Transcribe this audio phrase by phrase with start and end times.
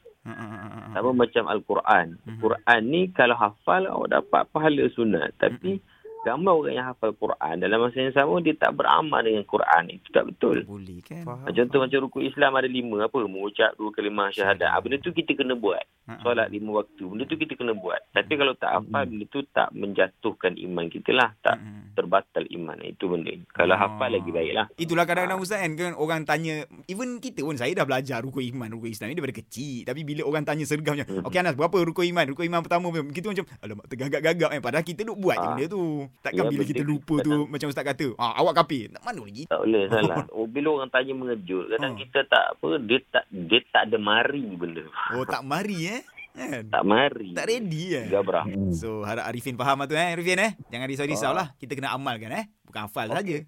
[0.93, 2.21] Sama macam Al-Quran.
[2.29, 2.41] Mhm.
[2.45, 5.33] Quran ni kalau hafal awak dapat pahala sunat.
[5.41, 5.81] Tapi
[6.21, 9.89] ramai orang yang hafal Quran dalam masa yang sama dia tak beramal dengan Quran.
[9.89, 10.69] Itu tak betul.
[10.69, 11.25] Boleh kan?
[11.25, 11.49] Faham.
[11.49, 13.19] Contoh macam rukun Islam ada lima apa?
[13.25, 14.69] Mengucap dua kalimah syahadat.
[14.69, 15.81] Ah, benda tu kita kena buat.
[16.11, 16.23] Ha, ha.
[16.25, 17.05] Solat lima waktu.
[17.05, 18.03] Benda tu kita kena buat.
[18.11, 21.31] Tapi kalau tak hafal, benda tu tak menjatuhkan iman kita lah.
[21.39, 21.63] Tak
[21.93, 22.75] terbatal iman.
[22.81, 23.31] Itu benda.
[23.49, 23.81] Kalau Ah.
[23.81, 24.67] hafal lagi baik lah.
[24.75, 26.55] Itulah kadang-kadang Ustaz kan, kan orang tanya
[26.87, 30.25] even kita pun saya dah belajar rukun iman rukun Islam ni daripada kecil tapi bila
[30.25, 31.25] orang tanya sergam macam Hmm.
[31.25, 35.01] okey Anas berapa rukun iman rukun iman pertama kita macam alamak tergagap-gagap kan padahal kita
[35.03, 35.49] duk buat je Ah.
[35.53, 35.83] benda tu
[36.19, 39.45] takkan Ya, bila kita lupa tu macam Ustaz kata ah awak kafir Tak- mana lagi
[39.47, 40.17] Tak boleh salah.
[40.31, 41.99] Oh, bila orang tanya mengejut, kadang Ah.
[41.99, 44.85] kita tak apa, dia tak dia tak ada mari benda.
[45.13, 46.00] oh tak mari eh
[46.43, 46.65] kan?
[46.71, 47.31] Tak mari.
[47.33, 48.07] tak ready eh?
[48.07, 48.45] Gabrah.
[48.73, 50.53] so harap Arifin faham lah tu eh Arifin eh?
[50.69, 51.37] Jangan risau-risau Ah.
[51.37, 51.47] lah.
[51.55, 52.45] Kita kena amalkan eh?
[52.65, 53.43] Bukan hafal saja